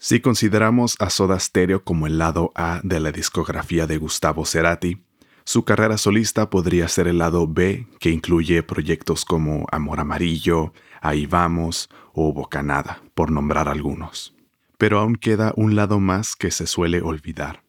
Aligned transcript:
Si 0.00 0.20
consideramos 0.20 0.94
a 1.00 1.10
Soda 1.10 1.40
Stereo 1.40 1.82
como 1.82 2.06
el 2.06 2.18
lado 2.18 2.52
A 2.54 2.80
de 2.84 3.00
la 3.00 3.10
discografía 3.10 3.88
de 3.88 3.98
Gustavo 3.98 4.44
Cerati, 4.44 5.02
su 5.42 5.64
carrera 5.64 5.98
solista 5.98 6.50
podría 6.50 6.86
ser 6.86 7.08
el 7.08 7.18
lado 7.18 7.48
B, 7.48 7.88
que 7.98 8.10
incluye 8.10 8.62
proyectos 8.62 9.24
como 9.24 9.66
Amor 9.72 9.98
Amarillo, 9.98 10.72
Ahí 11.00 11.26
Vamos 11.26 11.88
o 12.12 12.32
Bocanada, 12.32 13.02
por 13.14 13.32
nombrar 13.32 13.68
algunos. 13.68 14.36
Pero 14.76 15.00
aún 15.00 15.16
queda 15.16 15.52
un 15.56 15.74
lado 15.74 15.98
más 15.98 16.36
que 16.36 16.52
se 16.52 16.68
suele 16.68 17.02
olvidar. 17.02 17.64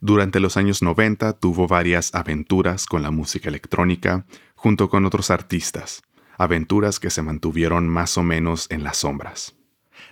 Durante 0.00 0.40
los 0.40 0.56
años 0.56 0.80
90 0.80 1.34
tuvo 1.34 1.66
varias 1.66 2.14
aventuras 2.14 2.86
con 2.86 3.02
la 3.02 3.10
música 3.10 3.50
electrónica 3.50 4.24
junto 4.54 4.88
con 4.88 5.04
otros 5.04 5.30
artistas, 5.30 6.02
aventuras 6.38 6.98
que 6.98 7.10
se 7.10 7.20
mantuvieron 7.20 7.88
más 7.88 8.16
o 8.16 8.22
menos 8.22 8.68
en 8.70 8.84
las 8.84 8.98
sombras. 8.98 9.54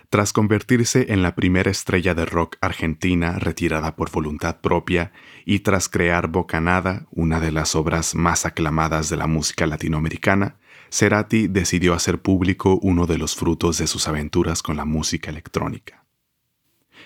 Tras 0.09 0.33
convertirse 0.33 1.11
en 1.13 1.23
la 1.23 1.35
primera 1.35 1.71
estrella 1.71 2.13
de 2.13 2.25
rock 2.25 2.57
argentina 2.61 3.39
retirada 3.39 3.95
por 3.95 4.11
voluntad 4.11 4.61
propia 4.61 5.11
y 5.45 5.59
tras 5.59 5.89
crear 5.89 6.27
Bocanada, 6.27 7.07
una 7.11 7.39
de 7.39 7.51
las 7.51 7.75
obras 7.75 8.13
más 8.13 8.45
aclamadas 8.45 9.09
de 9.09 9.17
la 9.17 9.27
música 9.27 9.65
latinoamericana, 9.65 10.57
Cerati 10.91 11.47
decidió 11.47 11.95
hacer 11.95 12.21
público 12.21 12.77
uno 12.83 13.07
de 13.07 13.17
los 13.17 13.35
frutos 13.35 13.79
de 13.79 13.87
sus 13.87 14.07
aventuras 14.07 14.61
con 14.61 14.77
la 14.77 14.85
música 14.85 15.31
electrónica. 15.31 16.05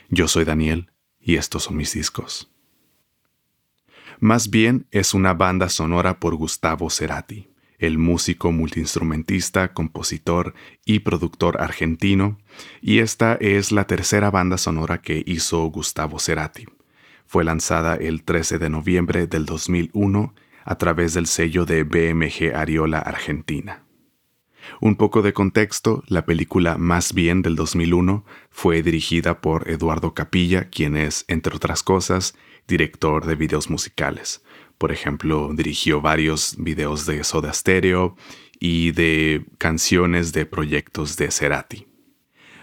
Yo 0.10 0.28
soy 0.28 0.44
Daniel 0.44 0.92
y 1.20 1.36
estos 1.36 1.64
son 1.64 1.78
mis 1.78 1.94
discos. 1.94 2.52
Más 4.20 4.50
bien 4.50 4.88
es 4.92 5.14
una 5.14 5.34
banda 5.34 5.70
sonora 5.70 6.20
por 6.20 6.36
Gustavo 6.36 6.90
Cerati, 6.90 7.50
el 7.78 7.98
músico 7.98 8.52
multiinstrumentista, 8.52 9.74
compositor 9.74 10.54
y 10.86 11.00
productor 11.00 11.62
argentino, 11.62 12.38
y 12.82 13.00
esta 13.00 13.36
es 13.36 13.72
la 13.72 13.86
tercera 13.86 14.32
banda 14.32 14.58
sonora 14.58 15.02
que 15.02 15.24
hizo 15.26 15.64
Gustavo 15.68 16.20
Cerati. 16.20 16.66
Fue 17.26 17.44
lanzada 17.44 17.96
el 17.96 18.24
13 18.24 18.58
de 18.58 18.70
noviembre 18.70 19.28
del 19.28 19.46
2001 19.46 20.34
a 20.64 20.78
través 20.78 21.14
del 21.14 21.28
sello 21.28 21.66
de 21.66 21.84
BMG 21.84 22.56
Ariola 22.56 23.00
Argentina. 23.00 23.84
Un 24.82 24.96
poco 24.96 25.22
de 25.22 25.34
contexto, 25.34 26.04
la 26.08 26.26
película 26.26 26.78
Más 26.78 27.14
bien 27.14 27.42
del 27.42 27.56
2001 27.56 28.26
fue 28.50 28.84
dirigida 28.84 29.40
por 29.40 29.70
Eduardo 29.70 30.14
Capilla, 30.14 30.70
quien 30.70 30.98
es, 30.98 31.26
entre 31.28 31.56
otras 31.56 31.84
cosas, 31.84 32.36
director 32.68 33.26
de 33.26 33.36
videos 33.36 33.70
musicales. 33.70 34.44
Por 34.78 34.92
ejemplo, 34.92 35.52
dirigió 35.54 36.02
varios 36.02 36.56
videos 36.58 37.06
de 37.06 37.24
Soda 37.24 37.52
Stereo 37.54 38.16
y 38.60 38.92
de 38.92 39.46
canciones 39.58 40.34
de 40.34 40.46
proyectos 40.46 41.18
de 41.18 41.32
Cerati. 41.32 41.88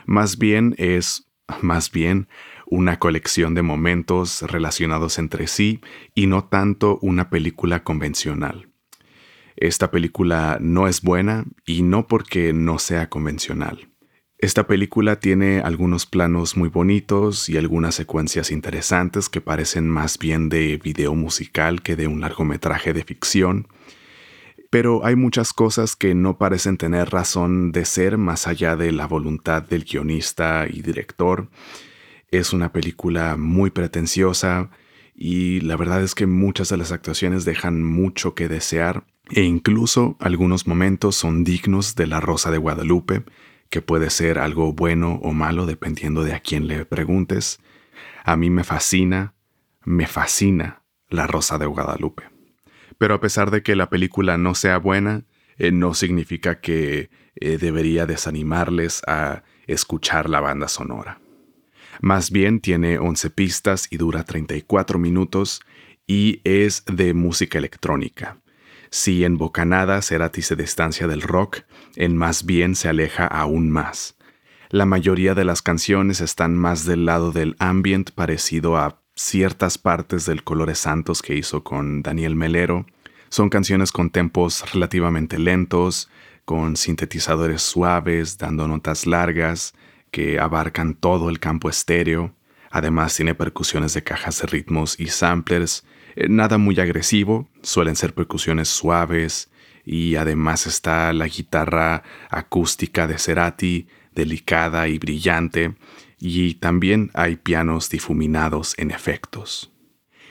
Más 0.07 0.39
bien 0.39 0.75
es, 0.79 1.29
más 1.61 1.91
bien, 1.91 2.29
una 2.67 2.99
colección 2.99 3.55
de 3.55 3.63
momentos 3.63 4.43
relacionados 4.43 5.19
entre 5.19 5.47
sí 5.47 5.81
y 6.15 6.27
no 6.27 6.45
tanto 6.45 6.99
una 7.03 7.31
película 7.31 7.85
convencional. 7.85 8.69
Esta 9.57 9.91
película 9.91 10.59
no 10.61 10.89
es 10.89 11.03
buena 11.03 11.45
y 11.65 11.83
no 11.83 12.07
porque 12.09 12.53
no 12.53 12.79
sea 12.79 13.09
convencional. 13.09 13.89
Esta 14.39 14.67
película 14.67 15.21
tiene 15.21 15.61
algunos 15.61 16.07
planos 16.07 16.57
muy 16.57 16.69
bonitos 16.69 17.49
y 17.49 17.57
algunas 17.57 17.95
secuencias 17.95 18.51
interesantes 18.51 19.29
que 19.29 19.41
parecen 19.41 19.89
más 19.89 20.19
bien 20.19 20.49
de 20.49 20.77
video 20.77 21.15
musical 21.15 21.83
que 21.83 21.97
de 21.97 22.09
un 22.09 22.21
largometraje 22.21 22.93
de 22.93 23.05
ficción, 23.05 23.69
pero 24.71 25.07
hay 25.07 25.15
muchas 25.15 25.53
cosas 25.53 25.95
que 25.95 26.17
no 26.17 26.37
parecen 26.37 26.77
tener 26.77 27.11
razón 27.11 27.71
de 27.71 27.85
ser 27.85 28.19
más 28.19 28.49
allá 28.49 28.75
de 28.75 28.91
la 28.91 29.07
voluntad 29.07 29.63
del 29.63 29.85
guionista 29.85 30.67
y 30.69 30.83
director. 30.83 31.49
Es 32.33 32.53
una 32.53 32.73
película 32.73 33.37
muy 33.37 33.71
pretenciosa 33.71 34.71
y 35.15 35.61
la 35.61 35.77
verdad 35.77 36.03
es 36.03 36.17
que 36.17 36.27
muchas 36.27 36.71
de 36.71 36.77
las 36.77 36.91
actuaciones 36.91 37.45
dejan 37.45 37.85
mucho 37.85 38.35
que 38.35 38.49
desear 38.49 39.05
e 39.31 39.43
incluso 39.43 40.17
algunos 40.19 40.67
momentos 40.67 41.15
son 41.15 41.45
dignos 41.45 41.95
de 41.95 42.09
La 42.09 42.21
Rosa 42.21 42.51
de 42.51 42.59
Guadalupe, 42.59 43.23
que 43.75 43.83
puede 43.83 44.11
ser 44.11 44.39
algo 44.39 44.73
bueno 44.73 45.19
o 45.25 45.33
malo 45.33 45.67
dependiendo 45.67 46.23
de 46.23 46.33
a 46.33 46.39
quién 46.39 46.69
le 46.69 46.85
preguntes. 46.85 47.59
A 48.23 48.37
mí 48.37 48.49
me 48.49 48.63
fascina, 48.63 49.35
me 49.85 50.07
fascina 50.07 50.85
La 51.09 51.27
Rosa 51.27 51.59
de 51.59 51.67
Guadalupe. 51.67 52.23
Pero 52.99 53.15
a 53.15 53.21
pesar 53.21 53.51
de 53.51 53.65
que 53.65 53.75
la 53.75 53.91
película 53.91 54.39
no 54.39 54.55
sea 54.55 54.79
buena, 54.79 55.25
eh, 55.59 55.73
no 55.73 55.93
significa 55.95 56.61
que 56.61 57.11
eh, 57.35 57.59
debería 57.59 58.07
desanimarles 58.07 59.03
a 59.09 59.43
escuchar 59.67 60.31
la 60.31 60.39
banda 60.39 60.69
sonora. 60.69 61.19
Más 62.01 62.31
bien 62.31 62.61
tiene 62.61 63.01
11 63.01 63.31
pistas 63.31 63.89
y 63.91 63.97
dura 63.97 64.23
34 64.23 65.01
minutos 65.01 65.63
y 66.07 66.41
es 66.45 66.85
de 66.87 67.13
música 67.13 67.59
electrónica. 67.59 68.39
Si 68.97 69.25
en 69.25 69.39
Bocanada 69.39 70.01
Cerati 70.03 70.41
se 70.41 70.55
distancia 70.55 71.09
del 71.09 71.21
rock, 71.21 71.63
en 71.97 72.17
Más 72.17 72.47
bien 72.47 72.77
se 72.77 72.89
aleja 72.89 73.27
aún 73.27 73.69
más. 73.69 74.15
La 74.71 74.87
mayoría 74.87 75.35
de 75.35 75.45
las 75.45 75.63
canciones 75.63 76.21
están 76.21 76.57
más 76.57 76.85
del 76.85 77.05
lado 77.05 77.33
del 77.33 77.57
ambient 77.59 78.13
parecido 78.13 78.77
a 78.77 79.01
ciertas 79.17 79.79
partes 79.79 80.27
del 80.27 80.45
Colores 80.45 80.79
Santos 80.79 81.23
que 81.23 81.35
hizo 81.35 81.65
con 81.65 82.03
Daniel 82.03 82.37
Melero. 82.37 82.87
Son 83.31 83.51
canciones 83.51 83.91
con 83.91 84.11
tempos 84.11 84.73
relativamente 84.73 85.41
lentos, 85.41 86.09
con 86.45 86.77
sintetizadores 86.77 87.63
suaves, 87.63 88.39
dando 88.39 88.69
notas 88.69 89.09
largas, 89.09 89.75
que 90.13 90.39
abarcan 90.39 90.95
todo 90.95 91.31
el 91.31 91.41
campo 91.41 91.69
estéreo. 91.69 92.33
Además 92.71 93.17
tiene 93.17 93.35
percusiones 93.35 93.93
de 93.95 94.05
cajas 94.05 94.41
de 94.41 94.47
ritmos 94.47 95.01
y 95.01 95.09
samplers 95.09 95.85
nada 96.29 96.59
muy 96.59 96.79
agresivo, 96.81 97.49
suelen 97.63 97.97
ser 97.97 98.15
percusiones 98.15 98.69
suaves 98.69 99.51
y 99.85 100.17
además 100.17 100.67
está 100.67 101.13
la 101.13 101.27
guitarra 101.27 102.03
acústica 102.31 103.07
de 103.07 103.19
Cerati, 103.19 103.87
delicada 104.15 104.89
y 104.89 104.99
brillante, 104.99 105.75
y 106.19 106.55
también 106.55 107.11
hay 107.15 107.37
pianos 107.37 107.91
difuminados 107.91 108.75
en 108.79 108.91
efectos. 108.91 109.73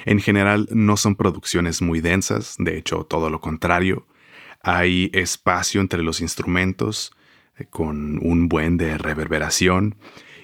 En 0.05 0.19
general 0.19 0.67
no 0.71 0.97
son 0.97 1.15
producciones 1.15 1.81
muy 1.81 2.01
densas, 2.01 2.55
de 2.57 2.77
hecho 2.77 3.03
todo 3.03 3.29
lo 3.29 3.39
contrario. 3.39 4.05
Hay 4.61 5.11
espacio 5.13 5.81
entre 5.81 6.03
los 6.03 6.21
instrumentos, 6.21 7.13
eh, 7.57 7.65
con 7.69 8.19
un 8.25 8.49
buen 8.49 8.77
de 8.77 8.97
reverberación, 8.97 9.95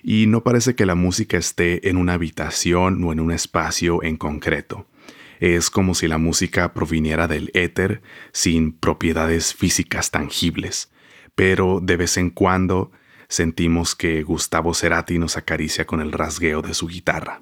y 0.02 0.28
no 0.28 0.44
parece 0.44 0.76
que 0.76 0.86
la 0.86 0.96
música 0.96 1.38
esté 1.38 1.90
en 1.90 1.98
una 1.98 2.14
habitación 2.14 3.04
o 3.04 3.12
en 3.12 3.20
un 3.20 3.32
espacio 3.32 4.02
en 4.04 4.18
concreto. 4.18 4.88
Es 5.40 5.70
como 5.70 5.96
si 5.96 6.08
la 6.08 6.18
música 6.18 6.74
proviniera 6.74 7.28
del 7.28 7.50
éter 7.54 8.02
sin 8.34 8.74
propiedades 8.74 9.54
físicas 9.54 10.12
tangibles, 10.12 10.92
pero 11.34 11.80
de 11.82 11.98
vez 11.98 12.18
en 12.18 12.30
cuando 12.30 12.92
sentimos 13.30 13.96
que 13.96 14.24
Gustavo 14.24 14.74
Cerati 14.74 15.18
nos 15.18 15.38
acaricia 15.38 15.86
con 15.86 16.02
el 16.02 16.12
rasgueo 16.12 16.62
de 16.62 16.74
su 16.74 16.88
guitarra. 16.88 17.42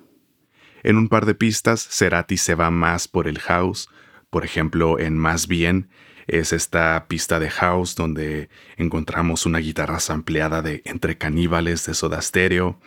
En 0.83 0.97
un 0.97 1.09
par 1.09 1.25
de 1.25 1.33
pistas, 1.33 1.87
Cerati 1.89 2.37
se 2.37 2.53
va 2.53 2.69
más 2.69 3.07
por 3.07 3.27
el 3.27 3.39
house, 3.39 3.89
por 4.29 4.45
ejemplo, 4.45 4.99
en 4.99 5.17
Más 5.17 5.47
Bien, 5.47 5.89
es 6.27 6.51
esta 6.51 7.05
pista 7.07 7.39
de 7.39 7.49
house 7.49 7.95
donde 7.95 8.49
encontramos 8.75 9.45
una 9.45 9.59
guitarra 9.59 9.99
sampleada 9.99 10.61
de 10.61 10.81
Entre 10.85 11.17
Caníbales 11.17 11.85
de 11.85 11.93
Soda 11.93 12.21
Stereo 12.21 12.79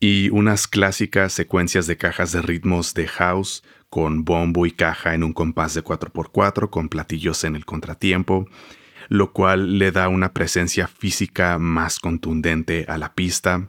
y 0.00 0.30
unas 0.30 0.68
clásicas 0.68 1.32
secuencias 1.32 1.86
de 1.86 1.96
cajas 1.96 2.32
de 2.32 2.42
ritmos 2.42 2.94
de 2.94 3.08
house 3.08 3.64
con 3.88 4.24
bombo 4.24 4.66
y 4.66 4.70
caja 4.70 5.14
en 5.14 5.24
un 5.24 5.32
compás 5.32 5.74
de 5.74 5.82
4x4 5.82 6.70
con 6.70 6.88
platillos 6.88 7.42
en 7.44 7.56
el 7.56 7.64
contratiempo, 7.64 8.46
lo 9.08 9.32
cual 9.32 9.78
le 9.78 9.90
da 9.90 10.08
una 10.08 10.32
presencia 10.32 10.86
física 10.86 11.58
más 11.58 11.98
contundente 11.98 12.84
a 12.88 12.98
la 12.98 13.14
pista. 13.14 13.68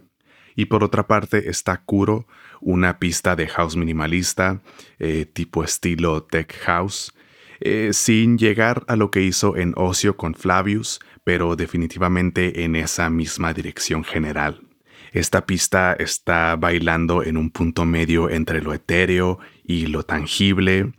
Y 0.55 0.65
por 0.65 0.83
otra 0.83 1.07
parte 1.07 1.49
está 1.49 1.77
Kuro, 1.77 2.27
una 2.59 2.99
pista 2.99 3.35
de 3.35 3.47
house 3.47 3.77
minimalista, 3.77 4.61
eh, 4.99 5.25
tipo 5.25 5.63
estilo 5.63 6.23
tech 6.23 6.53
house, 6.63 7.13
eh, 7.61 7.91
sin 7.93 8.37
llegar 8.37 8.83
a 8.87 8.97
lo 8.97 9.09
que 9.09 9.21
hizo 9.21 9.55
en 9.55 9.73
Ocio 9.77 10.17
con 10.17 10.35
Flavius, 10.35 10.99
pero 11.23 11.55
definitivamente 11.55 12.65
en 12.65 12.75
esa 12.75 13.09
misma 13.09 13.53
dirección 13.53 14.03
general. 14.03 14.68
Esta 15.11 15.45
pista 15.45 15.93
está 15.93 16.55
bailando 16.55 17.23
en 17.23 17.37
un 17.37 17.49
punto 17.49 17.85
medio 17.85 18.29
entre 18.29 18.61
lo 18.61 18.73
etéreo 18.73 19.39
y 19.63 19.87
lo 19.87 20.03
tangible, 20.03 20.91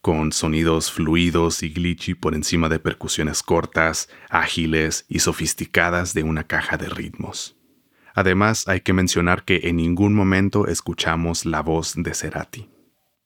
con 0.00 0.30
sonidos 0.30 0.92
fluidos 0.92 1.64
y 1.64 1.70
glitchy 1.70 2.14
por 2.14 2.34
encima 2.34 2.68
de 2.68 2.78
percusiones 2.78 3.42
cortas, 3.42 4.08
ágiles 4.30 5.04
y 5.08 5.18
sofisticadas 5.18 6.14
de 6.14 6.22
una 6.22 6.44
caja 6.44 6.76
de 6.76 6.88
ritmos. 6.88 7.56
Además, 8.14 8.68
hay 8.68 8.82
que 8.82 8.92
mencionar 8.92 9.44
que 9.44 9.62
en 9.64 9.76
ningún 9.76 10.14
momento 10.14 10.68
escuchamos 10.68 11.44
la 11.44 11.60
voz 11.60 11.94
de 11.96 12.14
Cerati. 12.14 12.68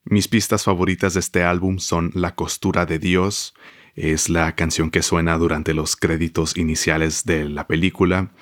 Mis 0.04 0.26
pistas 0.26 0.64
favoritas 0.64 1.14
de 1.14 1.20
este 1.20 1.44
álbum 1.44 1.78
son 1.78 2.10
La 2.14 2.34
costura 2.34 2.86
de 2.86 2.98
Dios, 2.98 3.54
es 3.94 4.30
la 4.30 4.54
canción 4.54 4.90
que 4.90 5.02
suena 5.02 5.36
durante 5.36 5.74
los 5.74 5.96
créditos 5.96 6.56
iniciales 6.56 7.24
de 7.24 7.48
la 7.48 7.66
película, 7.66 8.32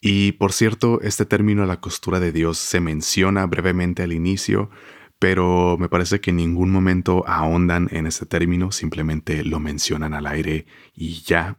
Y 0.00 0.32
por 0.32 0.52
cierto, 0.52 1.00
este 1.02 1.24
término 1.24 1.66
la 1.66 1.80
costura 1.80 2.20
de 2.20 2.32
Dios 2.32 2.58
se 2.58 2.80
menciona 2.80 3.46
brevemente 3.46 4.02
al 4.02 4.12
inicio, 4.12 4.70
pero 5.18 5.76
me 5.78 5.88
parece 5.88 6.20
que 6.20 6.30
en 6.30 6.36
ningún 6.36 6.70
momento 6.70 7.24
ahondan 7.26 7.88
en 7.90 8.06
este 8.06 8.24
término, 8.24 8.70
simplemente 8.70 9.44
lo 9.44 9.58
mencionan 9.58 10.14
al 10.14 10.26
aire 10.26 10.66
y 10.94 11.22
ya. 11.22 11.58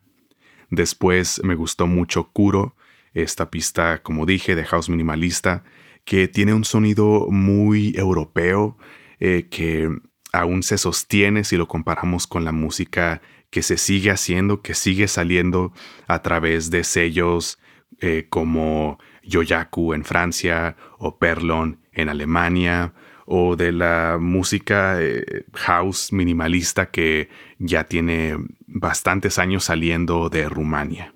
Después 0.69 1.41
me 1.43 1.55
gustó 1.55 1.87
mucho 1.87 2.31
Kuro, 2.31 2.75
esta 3.13 3.49
pista, 3.49 4.01
como 4.01 4.25
dije, 4.25 4.55
de 4.55 4.63
house 4.65 4.89
minimalista, 4.89 5.63
que 6.05 6.27
tiene 6.27 6.53
un 6.53 6.63
sonido 6.63 7.27
muy 7.29 7.93
europeo, 7.97 8.77
eh, 9.19 9.47
que 9.49 9.89
aún 10.31 10.63
se 10.63 10.77
sostiene 10.77 11.43
si 11.43 11.57
lo 11.57 11.67
comparamos 11.67 12.27
con 12.27 12.45
la 12.45 12.51
música 12.51 13.21
que 13.49 13.63
se 13.63 13.77
sigue 13.77 14.11
haciendo, 14.11 14.61
que 14.61 14.75
sigue 14.75 15.07
saliendo 15.07 15.73
a 16.07 16.21
través 16.21 16.69
de 16.69 16.83
sellos 16.83 17.59
eh, 17.99 18.27
como 18.29 18.99
Yoyaku 19.23 19.93
en 19.93 20.03
Francia 20.03 20.75
o 20.97 21.17
Perlon 21.17 21.79
en 21.91 22.09
Alemania 22.09 22.93
o 23.25 23.55
de 23.55 23.71
la 23.71 24.17
música 24.19 24.97
eh, 24.99 25.45
house 25.53 26.11
minimalista 26.11 26.89
que 26.89 27.29
ya 27.59 27.83
tiene 27.83 28.37
bastantes 28.65 29.37
años 29.37 29.65
saliendo 29.65 30.29
de 30.29 30.49
Rumania. 30.49 31.13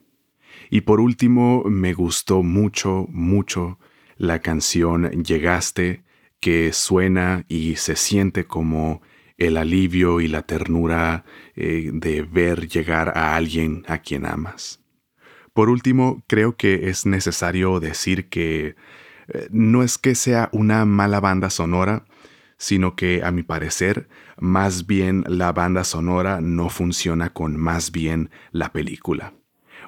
Y 0.70 0.82
por 0.82 1.00
último, 1.00 1.64
me 1.66 1.94
gustó 1.94 2.44
mucho, 2.44 3.08
mucho 3.10 3.80
la 4.18 4.40
canción 4.40 5.24
Llegaste, 5.24 6.04
que 6.40 6.74
suena 6.74 7.46
y 7.48 7.78
se 7.78 7.96
siente 7.96 8.46
como 8.46 9.02
el 9.38 9.58
alivio 9.58 10.22
y 10.22 10.28
la 10.28 10.44
ternura 10.44 11.26
eh, 11.56 11.90
de 11.94 12.22
ver 12.22 12.68
llegar 12.68 13.18
a 13.18 13.36
alguien 13.36 13.84
a 13.88 14.00
quien 14.00 14.26
amas. 14.26 14.83
Por 15.54 15.70
último, 15.70 16.24
creo 16.28 16.58
que 16.58 16.90
es 16.90 17.06
necesario 17.06 17.80
decir 17.80 18.28
que 18.30 18.76
eh, 19.28 19.48
no 19.52 19.84
es 19.84 19.98
que 19.98 20.16
sea 20.16 20.50
una 20.52 20.86
mala 20.86 21.20
banda 21.20 21.50
sonora, 21.50 22.06
sino 22.58 22.96
que 22.96 23.24
a 23.24 23.32
mi 23.32 23.44
parecer 23.44 24.08
más 24.38 24.88
bien 24.88 25.24
la 25.28 25.52
banda 25.52 25.84
sonora 25.84 26.42
no 26.42 26.70
funciona 26.70 27.30
con 27.30 27.56
más 27.56 27.92
bien 27.92 28.32
la 28.52 28.72
película. 28.72 29.34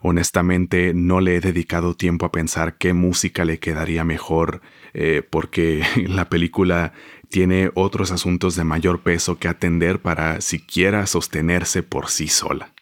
Honestamente 0.02 0.94
no 0.94 1.20
le 1.20 1.38
he 1.38 1.42
dedicado 1.42 1.96
tiempo 1.96 2.26
a 2.26 2.32
pensar 2.32 2.78
qué 2.78 2.94
música 2.94 3.44
le 3.44 3.60
quedaría 3.60 4.04
mejor 4.04 4.62
eh, 4.94 5.24
porque 5.28 5.84
la 6.08 6.30
película 6.30 6.94
tiene 7.30 7.72
otros 7.74 8.12
asuntos 8.12 8.56
de 8.56 8.66
mayor 8.66 9.02
peso 9.02 9.40
que 9.40 9.48
atender 9.48 10.00
para 10.00 10.42
siquiera 10.42 11.08
sostenerse 11.08 11.82
por 11.82 12.10
sí 12.10 12.28
sola. 12.28 12.75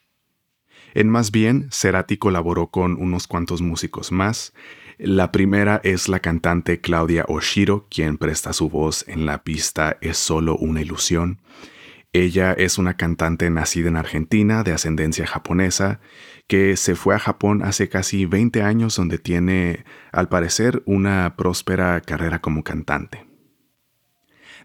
En 0.93 1.09
más 1.09 1.31
bien, 1.31 1.67
Cerati 1.71 2.17
colaboró 2.17 2.67
con 2.67 3.01
unos 3.01 3.27
cuantos 3.27 3.61
músicos 3.61 4.11
más, 4.11 4.53
la 4.99 5.31
primera 5.31 5.81
es 5.83 6.07
la 6.07 6.19
cantante 6.19 6.79
Claudia 6.79 7.25
Oshiro, 7.27 7.87
quien 7.89 8.17
presta 8.17 8.53
su 8.53 8.69
voz 8.69 9.03
en 9.07 9.25
la 9.25 9.43
pista 9.43 9.97
Es 10.01 10.17
solo 10.17 10.55
una 10.55 10.81
ilusión. 10.81 11.41
Ella 12.13 12.53
es 12.53 12.77
una 12.77 12.95
cantante 12.95 13.49
nacida 13.49 13.89
en 13.89 13.95
Argentina 13.95 14.61
de 14.63 14.71
ascendencia 14.71 15.25
japonesa 15.25 15.99
que 16.47 16.77
se 16.77 16.95
fue 16.95 17.15
a 17.15 17.19
Japón 17.19 17.63
hace 17.63 17.89
casi 17.89 18.27
20 18.27 18.61
años 18.61 18.95
donde 18.95 19.17
tiene, 19.17 19.83
al 20.11 20.29
parecer, 20.29 20.83
una 20.85 21.35
próspera 21.35 21.99
carrera 22.01 22.39
como 22.39 22.63
cantante. 22.63 23.25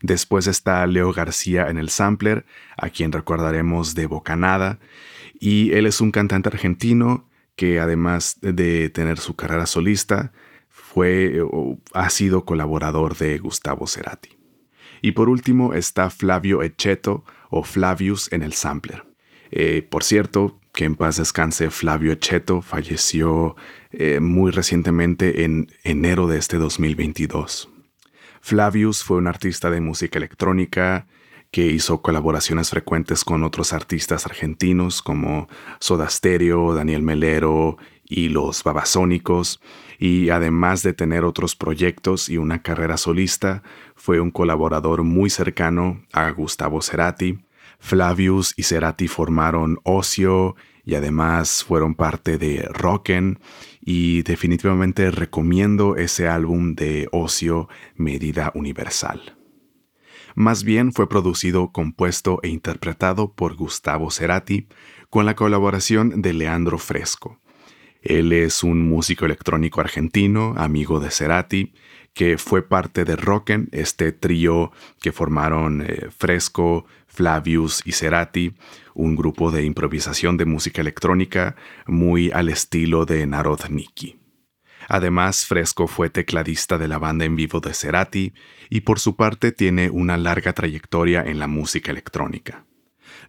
Después 0.03 0.47
está 0.47 0.87
Leo 0.87 1.13
García 1.13 1.69
en 1.69 1.79
el 1.79 1.89
sampler, 1.89 2.45
a 2.77 2.91
quien 2.91 3.13
recordaremos 3.13 3.95
de 3.95 4.07
Bocanada, 4.07 4.79
y 5.39 5.73
él 5.73 5.87
es 5.87 6.01
un 6.01 6.11
cantante 6.11 6.49
argentino 6.49 7.29
que 7.57 7.81
además 7.81 8.39
de 8.41 8.89
tener 8.89 9.19
su 9.19 9.35
carrera 9.35 9.67
solista, 9.67 10.33
fue 10.69 11.41
o 11.43 11.79
ha 11.93 12.09
sido 12.09 12.45
colaborador 12.45 13.17
de 13.17 13.37
Gustavo 13.39 13.87
Cerati. 13.87 14.39
Y 15.03 15.13
por 15.13 15.29
último 15.29 15.75
está 15.75 16.11
Flavio 16.11 16.63
Echeto 16.63 17.25
o 17.51 17.65
Flavius 17.65 18.33
en 18.33 18.43
el 18.43 18.53
sampler. 18.53 19.05
Eh, 19.51 19.87
por 19.89 20.05
cierto, 20.05 20.61
que 20.73 20.85
en 20.85 20.95
paz 20.95 21.17
descanse 21.17 21.71
Flavio 21.71 22.13
Echeto 22.13 22.63
falleció 22.63 23.57
eh, 23.91 24.21
muy 24.21 24.51
recientemente 24.51 25.45
en 25.45 25.69
enero 25.83 26.27
de 26.27 26.39
este 26.39 26.59
2022. 26.59 27.69
Flavius 28.41 29.03
fue 29.03 29.17
un 29.17 29.27
artista 29.27 29.71
de 29.71 29.81
música 29.81 30.19
electrónica, 30.19 31.07
que 31.51 31.67
hizo 31.67 32.03
colaboraciones 32.03 32.71
frecuentes 32.71 33.25
con 33.25 33.43
otros 33.43 33.73
artistas 33.73 34.27
argentinos 34.27 35.03
como 35.03 35.49
Soda 35.81 36.09
Stereo, 36.09 36.75
Daniel 36.75 37.03
Melero 37.03 37.79
y 38.05 38.29
los 38.29 38.63
Babasónicos, 38.63 39.61
y 39.99 40.31
además 40.31 40.83
de 40.83 40.93
tener 40.93 41.25
otros 41.25 41.57
proyectos 41.57 42.29
y 42.29 42.39
una 42.39 42.63
carrera 42.63 42.97
solista, 42.97 43.63
fue 43.97 44.21
un 44.21 44.31
colaborador 44.31 45.03
muy 45.03 45.31
cercano 45.31 46.03
a 46.13 46.31
Gustavo 46.31 46.81
Cerati. 46.83 47.39
Flavius 47.81 48.55
y 48.57 48.65
Cerati 48.65 49.09
formaron 49.09 49.79
Ocio 49.85 50.57
y 50.85 50.95
además 50.95 51.65
fueron 51.65 51.95
parte 51.95 52.39
de 52.39 52.63
Rocken 52.73 53.39
y 53.81 54.23
definitivamente 54.23 55.11
recomiendo 55.11 55.97
ese 55.97 56.29
álbum 56.29 56.75
de 56.75 57.09
Ocio 57.13 57.69
Medida 57.95 58.51
Universal. 58.55 59.38
Más 60.39 60.63
bien 60.63 60.93
fue 60.93 61.09
producido, 61.09 61.73
compuesto 61.73 62.39
e 62.45 62.49
interpretado 62.49 63.33
por 63.33 63.57
Gustavo 63.57 64.13
Cerati, 64.13 64.69
con 65.11 65.27
la 65.27 65.35
colaboración 65.35 66.23
de 66.23 66.33
Leandro 66.33 66.79
Fresco. 66.79 67.41
Él 68.03 68.33
es 68.33 68.63
un 68.63 68.89
músico 68.89 69.25
electrónico 69.25 69.81
argentino, 69.81 70.55
amigo 70.57 71.01
de 71.01 71.11
Cerati, 71.11 71.73
que 72.15 72.39
fue 72.39 72.63
parte 72.63 73.05
de 73.05 73.17
Rocken, 73.17 73.69
este 73.73 74.13
trío 74.13 74.71
que 75.01 75.11
formaron 75.11 75.83
eh, 75.85 76.07
Fresco, 76.17 76.87
Flavius 77.09 77.83
y 77.85 77.91
Cerati, 77.91 78.55
un 78.95 79.17
grupo 79.17 79.51
de 79.51 79.65
improvisación 79.65 80.37
de 80.37 80.45
música 80.45 80.83
electrónica 80.83 81.57
muy 81.89 82.31
al 82.31 82.49
estilo 82.49 83.07
de 83.07 83.27
Narodniki. 83.27 84.21
Además, 84.89 85.45
Fresco 85.45 85.87
fue 85.87 86.09
tecladista 86.09 86.79
de 86.79 86.89
la 86.89 86.99
banda 86.99 87.27
en 87.27 87.37
vivo 87.37 87.61
de 87.61 87.75
Cerati 87.75 88.33
y 88.71 88.81
por 88.81 88.99
su 88.99 89.17
parte 89.17 89.53
tiene 89.53 89.91
una 89.91 90.17
larga 90.17 90.55
trayectoria 90.55 91.23
en 91.23 91.39
la 91.39 91.47
música 91.47 91.91
electrónica. 91.91 92.65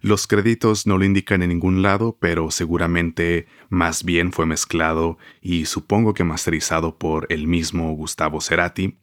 Los 0.00 0.26
créditos 0.26 0.86
no 0.86 0.96
lo 0.96 1.04
indican 1.04 1.42
en 1.42 1.50
ningún 1.50 1.82
lado, 1.82 2.16
pero 2.18 2.50
seguramente 2.50 3.46
más 3.68 4.04
bien 4.04 4.32
fue 4.32 4.46
mezclado 4.46 5.18
y 5.42 5.66
supongo 5.66 6.14
que 6.14 6.24
masterizado 6.24 6.98
por 6.98 7.26
el 7.28 7.46
mismo 7.46 7.92
Gustavo 7.92 8.40
Cerati. 8.40 8.96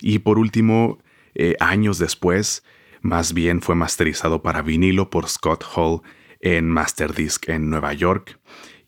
Y 0.00 0.20
por 0.20 0.38
último, 0.38 0.98
eh, 1.34 1.56
años 1.60 1.98
después, 1.98 2.64
más 3.02 3.34
bien 3.34 3.60
fue 3.60 3.74
masterizado 3.74 4.42
para 4.42 4.62
vinilo 4.62 5.10
por 5.10 5.28
Scott 5.28 5.62
Hall 5.74 6.00
en 6.40 6.70
Masterdisc 6.70 7.48
en 7.50 7.68
Nueva 7.68 7.92
York 7.92 8.38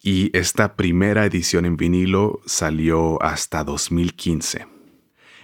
y 0.02 0.37
esta 0.37 0.76
primera 0.76 1.25
edición 1.26 1.66
en 1.66 1.76
vinilo 1.76 2.40
salió 2.47 3.23
hasta 3.23 3.64
2015. 3.64 4.66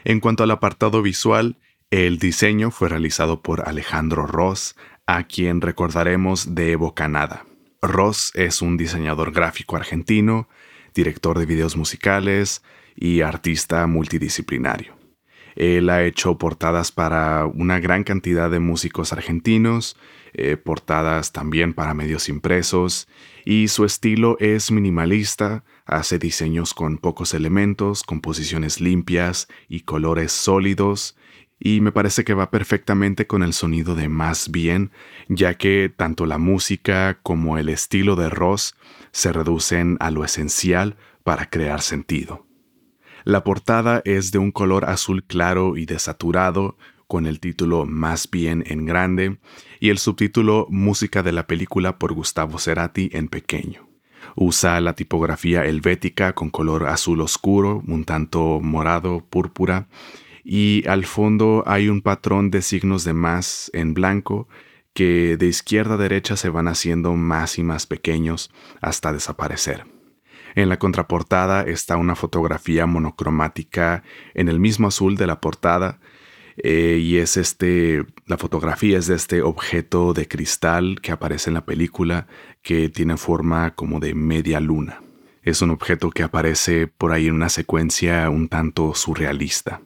En 0.05 0.21
cuanto 0.21 0.45
al 0.45 0.51
apartado 0.51 1.03
visual, 1.03 1.57
el 1.91 2.19
diseño 2.19 2.71
fue 2.71 2.89
realizado 2.89 3.43
por 3.43 3.69
Alejandro 3.69 4.27
Ross, 4.27 4.77
a 5.07 5.25
quien 5.25 5.61
recordaremos 5.61 6.55
de 6.55 6.77
Bocanada. 6.77 7.47
Ross 7.83 8.33
es 8.35 8.63
un 8.63 8.77
diseñador 8.77 9.33
gráfico 9.33 9.77
argentino, 9.77 10.49
director 10.95 11.39
de 11.39 11.47
videos 11.47 11.77
musicales 11.77 12.63
y 12.97 13.21
artista 13.21 13.87
multidisciplinario. 13.87 14.96
Él 15.57 15.91
ha 15.91 16.05
hecho 16.05 16.39
portadas 16.39 16.93
para 16.93 17.47
una 17.47 17.81
gran 17.81 18.05
cantidad 18.05 18.51
de 18.51 18.61
músicos 18.61 19.13
argentinos, 19.13 19.97
eh, 20.35 20.57
portadas 20.57 21.33
también 21.33 21.73
para 21.73 21.95
medios 21.95 22.29
impresos, 22.29 23.09
y 23.45 23.69
su 23.69 23.85
estilo 23.85 24.37
es 24.39 24.71
minimalista, 24.71 25.65
hace 25.87 26.19
diseños 26.19 26.75
con 26.75 26.99
pocos 26.99 27.33
elementos, 27.33 28.03
composiciones 28.03 28.81
limpias 28.81 29.49
y 29.69 29.81
colores 29.81 30.33
sólidos, 30.33 31.17
y 31.59 31.81
me 31.81 31.91
parece 31.91 32.25
que 32.25 32.35
va 32.35 32.51
perfectamente 32.51 33.27
con 33.27 33.43
el 33.43 33.55
sonido 33.55 33.95
de 33.95 34.11
Más 34.11 34.51
Bien, 34.51 34.91
ya 35.29 35.55
que 35.55 35.91
tanto 35.95 36.27
la 36.27 36.37
música 36.37 37.19
como 37.23 37.57
el 37.57 37.71
estilo 37.71 38.15
de 38.15 38.29
Ross 38.29 38.75
se 39.11 39.33
reducen 39.33 39.97
a 40.01 40.11
lo 40.11 40.23
esencial 40.23 40.97
para 41.25 41.49
crear 41.49 41.81
sentido. 41.81 42.47
La 43.27 43.43
portada 43.43 44.03
es 44.05 44.31
de 44.31 44.39
un 44.39 44.53
color 44.53 44.85
azul 44.85 45.25
claro 45.25 45.77
y 45.77 45.85
desaturado, 45.85 46.77
con 47.09 47.27
el 47.27 47.41
título 47.41 47.85
Más 47.85 48.31
bien 48.31 48.63
en 48.69 48.87
grande 48.87 49.39
y 49.81 49.89
el 49.89 49.99
subtítulo 49.99 50.69
Música 50.71 51.25
de 51.25 51.33
la 51.33 51.49
película 51.49 51.99
por 51.99 52.13
Gustavo 52.13 52.61
Cerati 52.61 53.11
en 53.13 53.27
pequeño. 53.27 53.89
Usa 54.37 54.81
la 54.81 54.93
tipografía 54.93 55.65
helvética 55.65 56.35
con 56.35 56.51
color 56.51 56.87
azul 56.87 57.21
oscuro, 57.21 57.83
un 57.89 58.05
tanto 58.05 58.61
morado, 58.63 59.27
púrpura, 59.29 59.89
y 60.45 60.87
al 60.87 61.05
fondo 61.05 61.65
hay 61.67 61.89
un 61.89 62.03
patrón 62.03 62.53
de 62.53 62.63
signos 62.63 63.03
de 63.03 63.13
más 63.13 63.73
en 63.75 63.93
blanco 63.93 64.47
que 64.95 65.37
de 65.37 65.47
izquierda 65.47 65.95
a 65.95 65.97
derecha 65.99 66.37
se 66.37 66.49
van 66.49 66.69
haciendo 66.69 67.15
más 67.15 67.59
y 67.59 67.65
más 67.65 67.87
pequeños 67.87 68.53
hasta 68.81 69.13
desaparecer. 69.13 69.96
En 70.57 70.71
la 70.71 70.79
contraportada 70.79 71.63
está 71.65 71.99
una 71.99 72.17
fotografía 72.17 72.87
monocromática 72.87 74.03
en 74.33 74.49
el 74.49 74.59
mismo 74.59 74.89
azul 74.89 75.17
de 75.17 75.27
la 75.27 75.39
portada 75.39 76.01
eh, 76.57 76.99
y 76.99 77.19
es 77.19 77.37
este, 77.37 78.07
la 78.25 78.39
fotografía 78.39 78.97
es 78.97 79.07
de 79.07 79.17
este 79.17 79.43
objeto 79.43 80.15
de 80.15 80.27
cristal 80.27 80.99
que 81.03 81.13
aparece 81.13 81.51
en 81.51 81.55
la 81.55 81.67
película 81.67 82.27
que 82.63 82.89
tiene 82.89 83.19
forma 83.19 83.75
como 83.75 84.01
de 84.01 84.15
media 84.15 84.59
luna. 84.59 85.03
Es 85.43 85.61
un 85.61 85.71
objeto 85.71 86.11
que 86.11 86.23
aparece 86.23 86.87
por 86.87 87.13
ahí 87.13 87.27
en 87.27 87.35
una 87.35 87.51
secuencia 87.51 88.31
un 88.31 88.49
tanto 88.49 88.95
surrealista. 88.95 89.83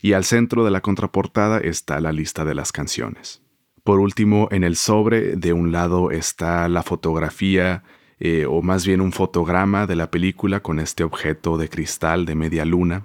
Y 0.00 0.12
al 0.12 0.24
centro 0.24 0.64
de 0.64 0.70
la 0.70 0.80
contraportada 0.80 1.58
está 1.58 2.00
la 2.00 2.12
lista 2.12 2.44
de 2.44 2.54
las 2.54 2.70
canciones. 2.70 3.42
Por 3.82 3.98
último, 3.98 4.46
en 4.52 4.62
el 4.62 4.76
sobre 4.76 5.34
de 5.34 5.52
un 5.52 5.72
lado 5.72 6.12
está 6.12 6.68
la 6.68 6.84
fotografía 6.84 7.82
eh, 8.26 8.46
o 8.46 8.62
más 8.62 8.86
bien 8.86 9.02
un 9.02 9.12
fotograma 9.12 9.86
de 9.86 9.96
la 9.96 10.10
película 10.10 10.60
con 10.60 10.80
este 10.80 11.04
objeto 11.04 11.58
de 11.58 11.68
cristal 11.68 12.24
de 12.24 12.34
media 12.34 12.64
luna 12.64 13.04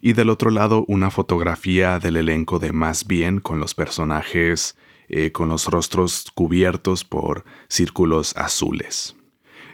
y 0.00 0.14
del 0.14 0.30
otro 0.30 0.50
lado 0.50 0.84
una 0.88 1.12
fotografía 1.12 2.00
del 2.00 2.16
elenco 2.16 2.58
de 2.58 2.72
Más 2.72 3.06
bien 3.06 3.38
con 3.38 3.60
los 3.60 3.76
personajes 3.76 4.76
eh, 5.08 5.30
con 5.30 5.48
los 5.48 5.66
rostros 5.66 6.32
cubiertos 6.34 7.04
por 7.04 7.44
círculos 7.68 8.36
azules. 8.36 9.14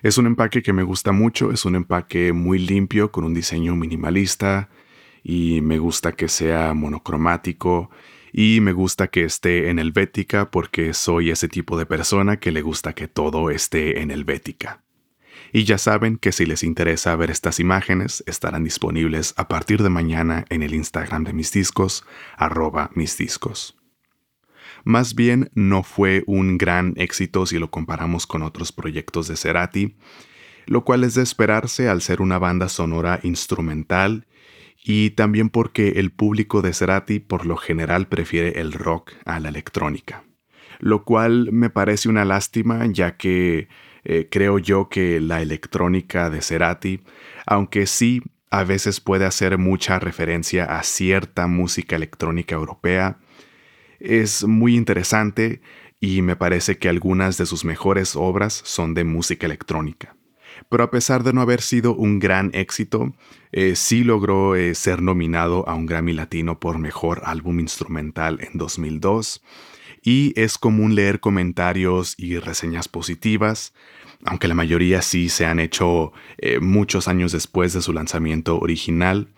Es 0.02 0.18
un 0.18 0.26
empaque 0.26 0.62
que 0.62 0.74
me 0.74 0.82
gusta 0.82 1.12
mucho, 1.12 1.50
es 1.50 1.64
un 1.64 1.76
empaque 1.76 2.34
muy 2.34 2.58
limpio 2.58 3.10
con 3.10 3.24
un 3.24 3.32
diseño 3.32 3.74
minimalista 3.76 4.68
y 5.22 5.62
me 5.62 5.78
gusta 5.78 6.12
que 6.12 6.28
sea 6.28 6.74
monocromático 6.74 7.88
y 8.36 8.60
me 8.60 8.72
gusta 8.72 9.06
que 9.06 9.22
esté 9.22 9.70
en 9.70 9.78
Helvética 9.78 10.50
porque 10.50 10.92
soy 10.92 11.30
ese 11.30 11.46
tipo 11.46 11.78
de 11.78 11.86
persona 11.86 12.38
que 12.40 12.50
le 12.50 12.62
gusta 12.62 12.92
que 12.92 13.06
todo 13.06 13.48
esté 13.48 14.00
en 14.00 14.10
Helvética. 14.10 14.82
Y 15.52 15.62
ya 15.62 15.78
saben 15.78 16.16
que 16.18 16.32
si 16.32 16.44
les 16.44 16.64
interesa 16.64 17.14
ver 17.14 17.30
estas 17.30 17.60
imágenes, 17.60 18.24
estarán 18.26 18.64
disponibles 18.64 19.34
a 19.36 19.46
partir 19.46 19.84
de 19.84 19.88
mañana 19.88 20.46
en 20.48 20.64
el 20.64 20.74
Instagram 20.74 21.22
de 21.22 21.32
mis 21.32 21.52
discos, 21.52 22.04
arroba 22.36 22.90
mis 22.96 23.16
discos. 23.16 23.78
Más 24.82 25.14
bien 25.14 25.52
no 25.54 25.84
fue 25.84 26.24
un 26.26 26.58
gran 26.58 26.94
éxito 26.96 27.46
si 27.46 27.60
lo 27.60 27.70
comparamos 27.70 28.26
con 28.26 28.42
otros 28.42 28.72
proyectos 28.72 29.28
de 29.28 29.36
Cerati, 29.36 29.96
lo 30.66 30.84
cual 30.84 31.04
es 31.04 31.14
de 31.14 31.22
esperarse 31.22 31.88
al 31.88 32.02
ser 32.02 32.20
una 32.20 32.40
banda 32.40 32.68
sonora 32.68 33.20
instrumental 33.22 34.26
y 34.86 35.10
también 35.10 35.48
porque 35.48 35.94
el 35.96 36.12
público 36.12 36.60
de 36.60 36.74
Cerati 36.74 37.18
por 37.18 37.46
lo 37.46 37.56
general 37.56 38.06
prefiere 38.06 38.60
el 38.60 38.72
rock 38.72 39.12
a 39.24 39.40
la 39.40 39.48
electrónica, 39.48 40.24
lo 40.78 41.04
cual 41.04 41.50
me 41.52 41.70
parece 41.70 42.10
una 42.10 42.26
lástima 42.26 42.84
ya 42.86 43.16
que 43.16 43.68
eh, 44.04 44.28
creo 44.30 44.58
yo 44.58 44.90
que 44.90 45.20
la 45.20 45.40
electrónica 45.40 46.28
de 46.28 46.42
Cerati, 46.42 47.00
aunque 47.46 47.86
sí 47.86 48.22
a 48.50 48.62
veces 48.62 49.00
puede 49.00 49.24
hacer 49.24 49.56
mucha 49.56 49.98
referencia 49.98 50.66
a 50.66 50.82
cierta 50.82 51.46
música 51.46 51.96
electrónica 51.96 52.54
europea, 52.54 53.18
es 54.00 54.44
muy 54.44 54.76
interesante 54.76 55.62
y 55.98 56.20
me 56.20 56.36
parece 56.36 56.76
que 56.76 56.90
algunas 56.90 57.38
de 57.38 57.46
sus 57.46 57.64
mejores 57.64 58.16
obras 58.16 58.52
son 58.52 58.92
de 58.92 59.04
música 59.04 59.46
electrónica. 59.46 60.13
Pero 60.68 60.84
a 60.84 60.90
pesar 60.90 61.22
de 61.22 61.32
no 61.32 61.40
haber 61.40 61.60
sido 61.60 61.94
un 61.94 62.18
gran 62.18 62.50
éxito, 62.54 63.14
eh, 63.52 63.76
sí 63.76 64.04
logró 64.04 64.56
eh, 64.56 64.74
ser 64.74 65.02
nominado 65.02 65.68
a 65.68 65.74
un 65.74 65.86
Grammy 65.86 66.12
Latino 66.12 66.58
por 66.58 66.78
Mejor 66.78 67.22
Álbum 67.24 67.60
Instrumental 67.60 68.38
en 68.40 68.58
2002 68.58 69.42
y 70.04 70.38
es 70.38 70.58
común 70.58 70.94
leer 70.94 71.18
comentarios 71.18 72.14
y 72.18 72.38
reseñas 72.38 72.88
positivas, 72.88 73.72
aunque 74.24 74.48
la 74.48 74.54
mayoría 74.54 75.00
sí 75.00 75.30
se 75.30 75.46
han 75.46 75.58
hecho 75.58 76.12
eh, 76.36 76.60
muchos 76.60 77.08
años 77.08 77.32
después 77.32 77.72
de 77.72 77.80
su 77.80 77.92
lanzamiento 77.94 78.58
original, 78.58 79.32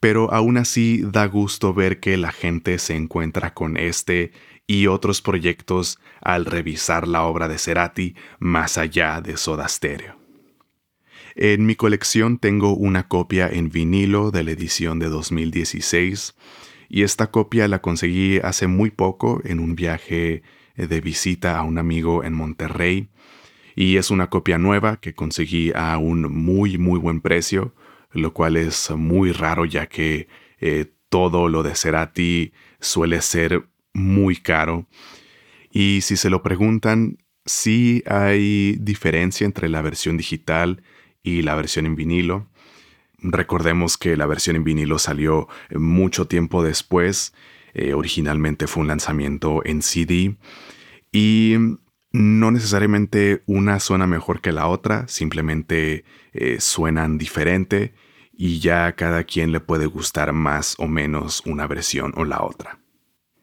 pero 0.00 0.32
aún 0.32 0.58
así 0.58 1.02
da 1.04 1.26
gusto 1.26 1.72
ver 1.72 2.00
que 2.00 2.16
la 2.16 2.32
gente 2.32 2.78
se 2.78 2.96
encuentra 2.96 3.54
con 3.54 3.76
este 3.76 4.32
y 4.66 4.88
otros 4.88 5.22
proyectos 5.22 5.98
al 6.20 6.44
revisar 6.44 7.08
la 7.08 7.22
obra 7.22 7.48
de 7.48 7.58
Cerati 7.58 8.14
más 8.38 8.76
allá 8.76 9.20
de 9.20 9.36
Soda 9.36 9.66
Stereo. 9.68 10.17
En 11.40 11.66
mi 11.66 11.76
colección 11.76 12.38
tengo 12.38 12.74
una 12.74 13.06
copia 13.06 13.48
en 13.48 13.68
vinilo 13.68 14.32
de 14.32 14.42
la 14.42 14.50
edición 14.50 14.98
de 14.98 15.08
2016 15.08 16.34
y 16.88 17.04
esta 17.04 17.30
copia 17.30 17.68
la 17.68 17.80
conseguí 17.80 18.40
hace 18.42 18.66
muy 18.66 18.90
poco 18.90 19.40
en 19.44 19.60
un 19.60 19.76
viaje 19.76 20.42
de 20.74 21.00
visita 21.00 21.56
a 21.56 21.62
un 21.62 21.78
amigo 21.78 22.24
en 22.24 22.34
Monterrey 22.34 23.10
y 23.76 23.98
es 23.98 24.10
una 24.10 24.30
copia 24.30 24.58
nueva 24.58 24.96
que 24.96 25.14
conseguí 25.14 25.70
a 25.76 25.96
un 25.98 26.22
muy 26.22 26.76
muy 26.76 26.98
buen 26.98 27.20
precio, 27.20 27.72
lo 28.10 28.34
cual 28.34 28.56
es 28.56 28.90
muy 28.90 29.30
raro 29.30 29.64
ya 29.64 29.86
que 29.86 30.26
eh, 30.58 30.86
todo 31.08 31.48
lo 31.48 31.62
de 31.62 31.76
Cerati 31.76 32.52
suele 32.80 33.22
ser 33.22 33.64
muy 33.92 34.34
caro. 34.34 34.88
Y 35.70 36.00
si 36.00 36.16
se 36.16 36.30
lo 36.30 36.42
preguntan, 36.42 37.18
sí 37.44 38.02
hay 38.06 38.76
diferencia 38.80 39.44
entre 39.44 39.68
la 39.68 39.82
versión 39.82 40.16
digital 40.16 40.82
y 41.22 41.42
la 41.42 41.54
versión 41.54 41.86
en 41.86 41.96
vinilo. 41.96 42.48
Recordemos 43.18 43.98
que 43.98 44.16
la 44.16 44.26
versión 44.26 44.56
en 44.56 44.64
vinilo 44.64 44.98
salió 44.98 45.48
mucho 45.70 46.26
tiempo 46.26 46.62
después. 46.62 47.34
Eh, 47.74 47.94
originalmente 47.94 48.66
fue 48.66 48.82
un 48.82 48.88
lanzamiento 48.88 49.62
en 49.64 49.82
CD. 49.82 50.36
Y 51.10 51.56
no 52.12 52.50
necesariamente 52.50 53.42
una 53.46 53.80
suena 53.80 54.06
mejor 54.06 54.40
que 54.40 54.52
la 54.52 54.66
otra, 54.68 55.06
simplemente 55.08 56.04
eh, 56.32 56.60
suenan 56.60 57.18
diferente 57.18 57.94
y 58.32 58.60
ya 58.60 58.86
a 58.86 58.94
cada 58.94 59.24
quien 59.24 59.52
le 59.52 59.60
puede 59.60 59.86
gustar 59.86 60.32
más 60.32 60.76
o 60.78 60.86
menos 60.86 61.42
una 61.44 61.66
versión 61.66 62.12
o 62.16 62.24
la 62.24 62.42
otra. 62.42 62.78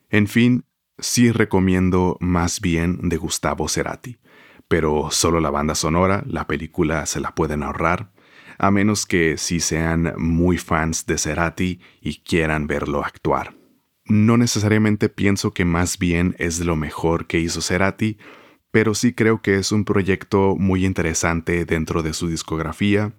En 0.10 0.28
fin, 0.28 0.64
sí 0.98 1.32
recomiendo 1.32 2.18
más 2.22 2.62
bien 2.62 3.10
de 3.10 3.18
Gustavo 3.18 3.68
Cerati, 3.68 4.18
pero 4.76 5.08
solo 5.10 5.40
la 5.40 5.52
banda 5.52 5.74
sonora, 5.74 6.22
la 6.28 6.48
película 6.48 7.06
se 7.06 7.22
la 7.22 7.34
pueden 7.34 7.64
ahorrar 7.64 8.12
a 8.58 8.72
menos 8.72 9.06
que 9.06 9.38
si 9.38 9.62
sean 9.62 10.14
muy 10.18 10.58
fans 10.58 11.06
de 11.06 11.18
Cerati 11.18 11.80
y 12.02 12.18
quieran 12.18 12.68
verlo 12.68 13.02
actuar. 13.02 13.56
No 14.04 14.36
necesariamente 14.36 15.08
pienso 15.08 15.54
que 15.54 15.64
más 15.64 15.98
bien 15.98 16.36
es 16.40 16.60
lo 16.60 16.76
mejor 16.76 17.26
que 17.26 17.40
hizo 17.40 17.62
Cerati, 17.62 18.18
pero 18.70 18.96
sí 18.96 19.14
creo 19.14 19.42
que 19.42 19.56
es 19.56 19.72
un 19.72 19.86
proyecto 19.86 20.58
muy 20.58 20.86
interesante 20.86 21.64
dentro 21.64 22.04
de 22.04 22.12
su 22.12 22.28
discografía. 22.28 23.14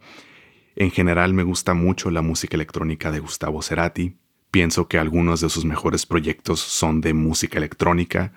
En 0.75 0.91
general 0.91 1.33
me 1.33 1.43
gusta 1.43 1.73
mucho 1.73 2.11
la 2.11 2.21
música 2.21 2.55
electrónica 2.55 3.11
de 3.11 3.21
Gustavo 3.21 3.63
Cerati. 3.63 4.19
Pienso 4.51 4.89
que 4.89 4.99
algunos 4.99 5.41
de 5.41 5.49
sus 5.49 5.65
mejores 5.65 6.05
proyectos 6.05 6.61
son 6.61 7.01
de 7.01 7.15
música 7.15 7.57
electrónica, 7.57 8.35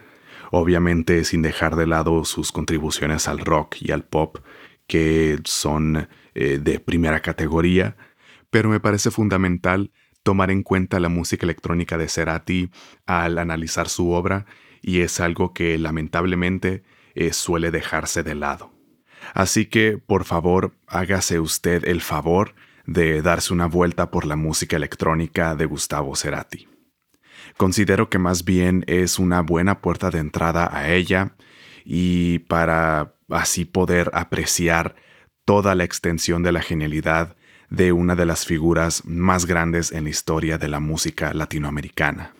obviamente 0.52 1.24
sin 1.24 1.42
dejar 1.42 1.76
de 1.76 1.88
lado 1.88 2.26
sus 2.26 2.52
contribuciones 2.52 3.28
al 3.28 3.40
rock 3.40 3.78
y 3.80 3.92
al 3.92 4.04
pop, 4.04 4.38
que 4.88 5.40
son 5.46 6.08
eh, 6.34 6.60
de 6.60 6.80
primera 6.80 7.22
categoría, 7.22 7.96
pero 8.50 8.70
me 8.70 8.80
parece 8.80 9.12
fundamental 9.12 9.92
tomar 10.24 10.52
en 10.52 10.64
cuenta 10.64 11.00
la 11.00 11.10
música 11.10 11.46
electrónica 11.46 11.98
de 11.98 12.10
Cerati 12.10 12.72
al 13.06 13.38
analizar 13.38 13.90
su 13.90 14.12
obra 14.12 14.46
y 14.82 15.02
es 15.02 15.20
algo 15.20 15.54
que 15.54 15.78
lamentablemente 15.78 16.84
eh, 17.16 17.34
suele 17.34 17.72
dejarse 17.72 18.24
de 18.24 18.36
lado. 18.36 18.72
Así 19.34 19.66
que, 19.66 19.98
por 19.98 20.24
favor, 20.24 20.74
hágase 20.88 21.40
usted 21.40 21.88
el 21.88 22.02
favor 22.02 22.56
de 22.86 23.22
darse 23.22 23.54
una 23.54 23.68
vuelta 23.68 24.10
por 24.10 24.26
la 24.26 24.36
música 24.36 24.76
electrónica 24.76 25.56
de 25.56 25.66
Gustavo 25.66 26.16
Cerati. 26.16 26.68
Considero 27.58 28.10
que 28.10 28.20
más 28.20 28.46
bien 28.46 28.84
es 28.88 29.20
una 29.20 29.42
buena 29.42 29.82
puerta 29.82 30.10
de 30.10 30.20
entrada 30.20 30.70
a 30.72 30.90
ella 30.90 31.36
y 31.86 32.40
para 32.40 33.16
así 33.30 33.66
poder 33.66 34.12
apreciar 34.14 34.96
toda 35.46 35.76
la 35.76 35.84
extensión 35.84 36.44
de 36.44 36.52
la 36.52 36.62
genialidad 36.62 37.36
de 37.70 37.92
una 37.92 38.16
de 38.16 38.26
las 38.26 38.46
figuras 38.46 39.04
más 39.06 39.46
grandes 39.46 39.92
en 39.92 40.06
la 40.06 40.10
historia 40.10 40.58
de 40.58 40.68
la 40.68 40.80
música 40.80 41.34
latinoamericana. 41.34 42.34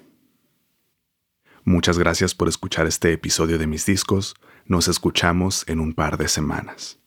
Muchas 1.64 2.00
gracias 2.00 2.34
por 2.34 2.48
escuchar 2.48 2.88
este 2.88 3.14
episodio 3.14 3.58
de 3.58 3.68
mis 3.68 3.86
discos. 3.86 4.36
Nos 4.66 4.88
escuchamos 4.88 5.66
en 5.68 5.80
un 5.80 5.94
par 5.94 6.18
de 6.18 6.28
semanas. 6.28 6.99